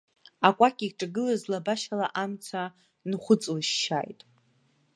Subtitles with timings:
[0.47, 2.61] Акәакь икҿагылаз лабашьала амца
[3.09, 4.21] нхәыҵлышьшьааит.